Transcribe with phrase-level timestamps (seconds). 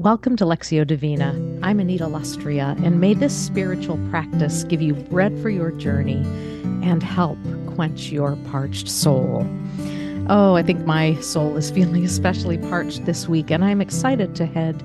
[0.00, 1.38] Welcome to Lectio Divina.
[1.62, 6.22] I'm Anita Lustrea, and may this spiritual practice give you bread for your journey
[6.82, 7.36] and help
[7.66, 9.46] quench your parched soul.
[10.30, 14.46] Oh, I think my soul is feeling especially parched this week, and I'm excited to
[14.46, 14.82] head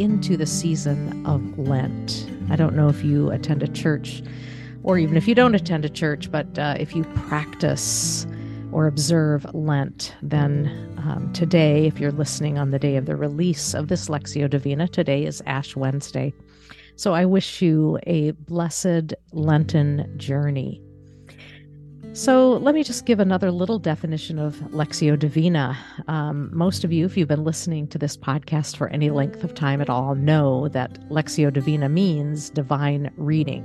[0.00, 2.28] into the season of Lent.
[2.50, 4.24] I don't know if you attend a church
[4.82, 8.26] or even if you don't attend a church, but uh, if you practice
[8.72, 10.66] or observe Lent, then
[10.98, 14.88] um, today, if you're listening on the day of the release of this Lectio Divina,
[14.88, 16.32] today is Ash Wednesday.
[16.96, 20.82] So I wish you a blessed Lenten journey.
[22.12, 25.78] So let me just give another little definition of Lectio Divina.
[26.08, 29.54] Um, most of you, if you've been listening to this podcast for any length of
[29.54, 33.62] time at all, know that Lectio Divina means divine reading.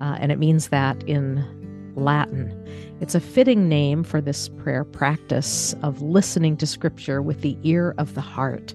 [0.00, 1.63] Uh, and it means that in
[1.96, 2.52] Latin.
[3.00, 7.94] It's a fitting name for this prayer practice of listening to Scripture with the ear
[7.98, 8.74] of the heart.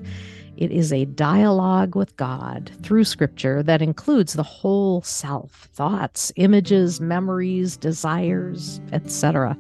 [0.58, 7.00] It is a dialogue with God through Scripture that includes the whole self thoughts, images,
[7.00, 9.58] memories, desires, etc.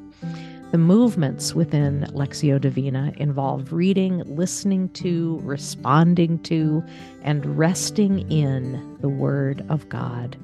[0.72, 6.84] The movements within Lectio Divina involve reading, listening to, responding to,
[7.24, 10.38] and resting in the Word of God.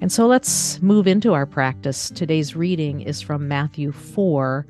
[0.00, 2.08] And so let's move into our practice.
[2.08, 4.66] Today's reading is from Matthew 4,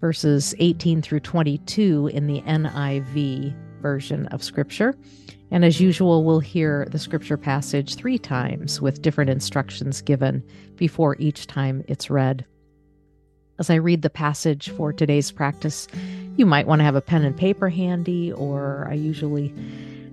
[0.00, 4.96] verses 18 through 22 in the NIV version of Scripture.
[5.52, 10.42] And as usual, we'll hear the Scripture passage three times with different instructions given
[10.74, 12.44] before each time it's read.
[13.60, 15.86] As I read the passage for today's practice,
[16.36, 19.54] you might want to have a pen and paper handy, or I usually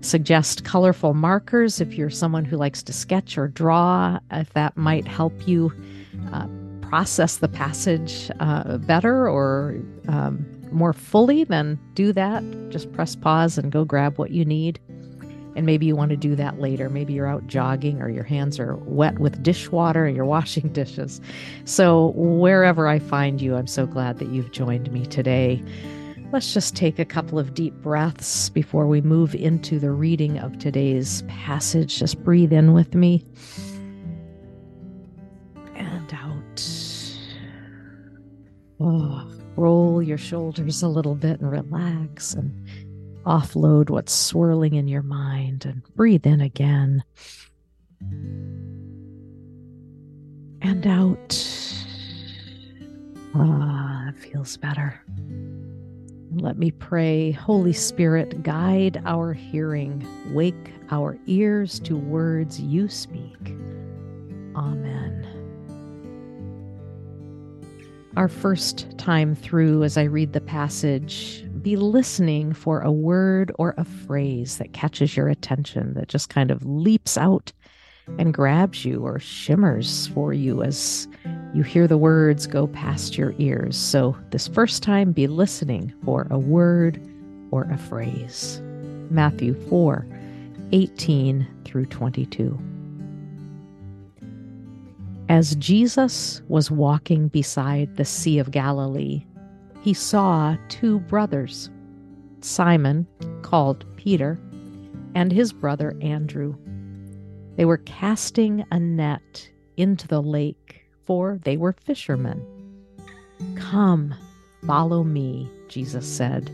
[0.04, 5.08] suggest colorful markers if you're someone who likes to sketch or draw, if that might
[5.08, 5.72] help you
[6.32, 6.48] uh,
[6.82, 9.76] process the passage uh, better or
[10.08, 12.44] um, more fully, then do that.
[12.70, 14.80] Just press pause and go grab what you need.
[15.56, 16.90] And maybe you want to do that later.
[16.90, 21.22] Maybe you're out jogging or your hands are wet with dishwater and you're washing dishes.
[21.66, 25.64] So, wherever I find you, I'm so glad that you've joined me today.
[26.34, 30.58] Let's just take a couple of deep breaths before we move into the reading of
[30.58, 32.00] today's passage.
[32.00, 33.24] Just breathe in with me
[35.76, 36.68] and out.
[38.80, 42.68] Oh, roll your shoulders a little bit and relax and
[43.28, 47.04] offload what's swirling in your mind and breathe in again
[50.64, 51.38] and out.
[53.36, 55.00] Ah, it feels better.
[56.36, 57.32] Let me pray.
[57.32, 63.56] Holy Spirit, guide our hearing, wake our ears to words you speak.
[64.56, 65.28] Amen.
[68.18, 73.74] Our first time through, as I read the passage, be listening for a word or
[73.78, 77.54] a phrase that catches your attention, that just kind of leaps out
[78.18, 81.08] and grabs you or shimmers for you as
[81.54, 83.78] you hear the words go past your ears.
[83.78, 87.02] So, this first time, be listening for a word
[87.52, 88.62] or a phrase.
[89.10, 90.06] Matthew 4
[90.72, 92.60] 18 through 22.
[95.30, 99.26] As Jesus was walking beside the Sea of Galilee,
[99.82, 101.70] he saw two brothers,
[102.42, 103.08] Simon,
[103.42, 104.40] called Peter,
[105.16, 106.56] and his brother Andrew
[107.56, 112.46] they were casting a net into the lake, for they were fishermen.
[113.56, 114.14] Come,
[114.66, 116.50] follow me, Jesus said,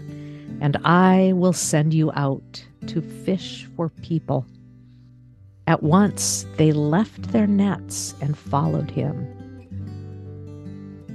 [0.62, 4.46] and I will send you out to fish for people.
[5.68, 9.36] At once they left their nets and followed him.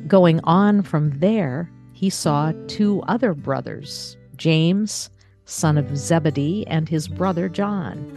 [0.06, 5.10] Going on from there, he saw two other brothers, James,
[5.46, 8.14] son of Zebedee, and his brother John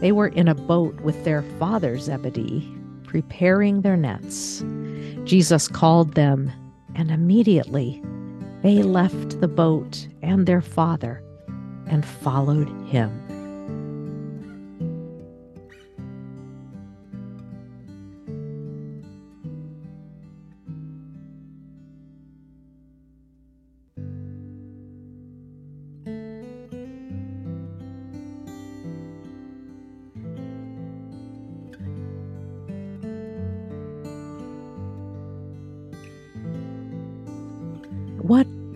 [0.00, 2.66] they were in a boat with their father Zebedee,
[3.10, 4.64] preparing their nets.
[5.24, 6.48] Jesus called them,
[6.94, 8.00] and immediately
[8.62, 11.20] they left the boat and their father
[11.88, 13.10] and followed him.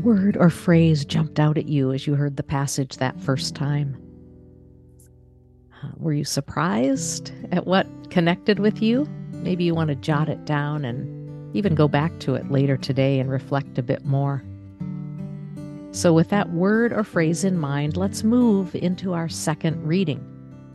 [0.05, 3.97] Word or phrase jumped out at you as you heard the passage that first time?
[5.83, 9.09] Uh, were you surprised at what connected with you?
[9.33, 13.19] Maybe you want to jot it down and even go back to it later today
[13.19, 14.45] and reflect a bit more.
[15.93, 20.23] So, with that word or phrase in mind, let's move into our second reading.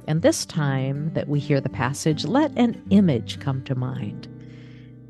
[0.08, 4.28] And this time that we hear the passage, let an image come to mind.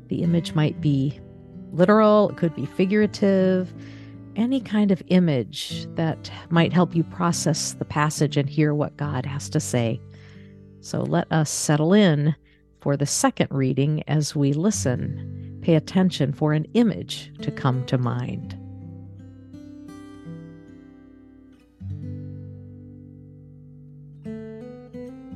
[0.08, 1.18] The image might be
[1.72, 3.72] literal, it could be figurative,
[4.36, 9.26] any kind of image that might help you process the passage and hear what God
[9.26, 10.00] has to say.
[10.80, 12.34] So let us settle in
[12.80, 15.58] for the second reading as we listen.
[15.62, 18.56] Pay attention for an image to come to mind.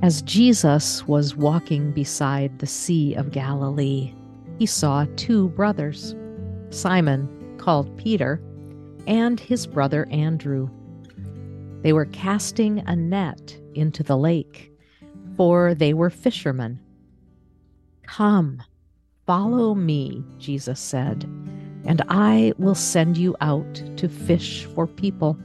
[0.03, 4.13] As Jesus was walking beside the Sea of Galilee,
[4.59, 6.15] he saw two brothers,
[6.71, 8.39] Simon, called Peter,
[9.07, 10.69] and his brother Andrew.
[11.83, 14.73] They were casting a net into the lake,
[15.37, 16.81] for they were fishermen.
[18.07, 18.63] Come,
[19.27, 21.25] follow me, Jesus said,
[21.85, 25.39] and I will send you out to fish for people.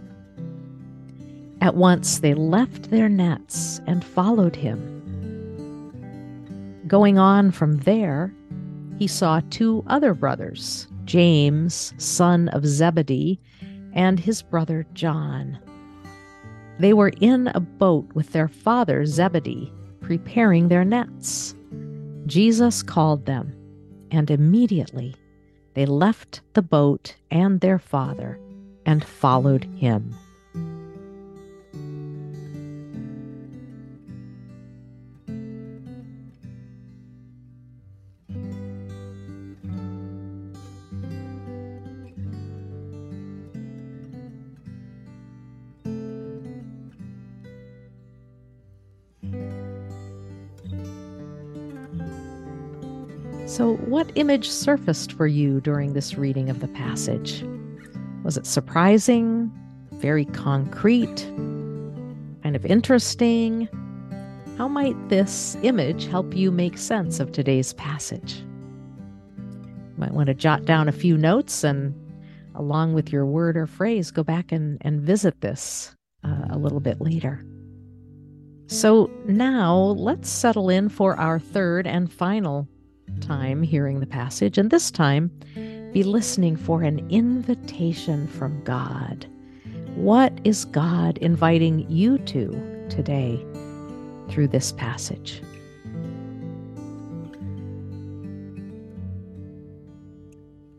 [1.62, 4.96] At once they left their nets and followed him.
[6.88, 8.34] Going on from there,
[8.98, 13.40] he saw two other brothers, James, son of Zebedee,
[13.94, 15.58] and his brother John.
[16.78, 21.56] They were in a boat with their father Zebedee, preparing their nets.
[22.28, 23.56] Jesus called them,
[24.12, 25.16] and immediately
[25.74, 28.40] they left the boat and their father
[28.86, 30.14] and followed him.
[53.50, 57.44] So, what image surfaced for you during this reading of the passage?
[58.24, 59.51] Was it surprising,
[59.94, 61.25] very concrete,
[62.44, 63.68] kind of interesting?
[64.56, 68.36] How might this image help you make sense of today's passage?
[69.36, 71.95] You might want to jot down a few notes and,
[72.54, 76.81] along with your word or phrase, go back and, and visit this uh, a little
[76.81, 77.44] bit later.
[78.68, 82.68] So now let's settle in for our third and final
[83.22, 85.32] time hearing the passage, and this time
[85.92, 89.26] be listening for an invitation from God.
[89.96, 93.44] What is God inviting you to today
[94.30, 95.42] through this passage?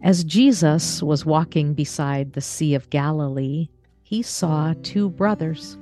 [0.03, 3.69] As Jesus was walking beside the Sea of Galilee,
[4.03, 5.76] he saw two brothers,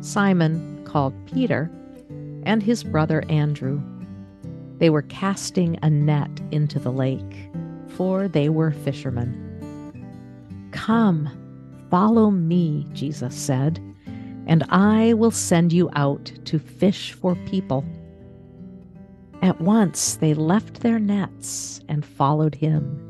[0.00, 1.70] Simon, called Peter,
[2.44, 3.82] and his brother Andrew
[4.78, 7.50] they were casting a net into the lake,
[7.88, 9.40] for they were fishermen.
[10.72, 11.30] Come,
[11.90, 13.80] follow me, Jesus said,
[14.46, 17.84] and I will send you out to fish for people.
[19.42, 23.00] At once they left their nets and followed him.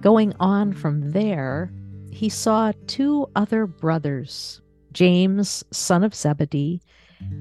[0.00, 1.72] Going on from there,
[2.10, 4.60] he saw two other brothers,
[4.92, 6.80] James, son of Zebedee,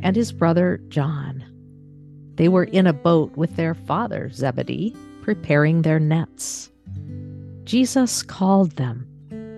[0.02, 1.55] and his brother John.
[2.36, 6.70] They were in a boat with their father, Zebedee, preparing their nets.
[7.64, 9.08] Jesus called them,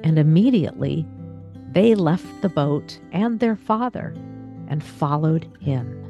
[0.04, 1.06] and immediately
[1.72, 4.14] they left the boat and their father
[4.70, 6.07] and followed him.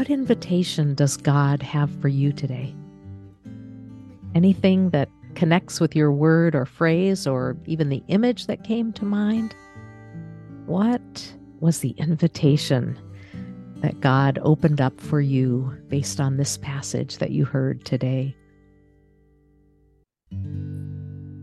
[0.00, 2.74] What invitation does God have for you today?
[4.34, 9.04] Anything that connects with your word or phrase or even the image that came to
[9.04, 9.54] mind?
[10.64, 12.98] What was the invitation
[13.82, 18.34] that God opened up for you based on this passage that you heard today?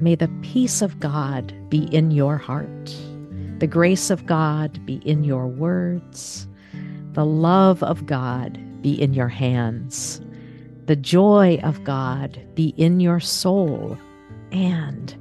[0.00, 2.96] May the peace of God be in your heart,
[3.60, 6.48] the grace of God be in your words,
[7.12, 10.22] the love of God be in your hands,
[10.86, 13.98] the joy of God be in your soul,
[14.50, 15.14] and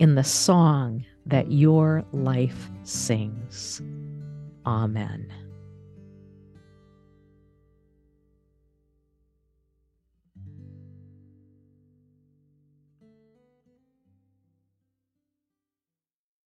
[0.00, 3.80] in the song that your life sings.
[4.66, 5.43] Amen.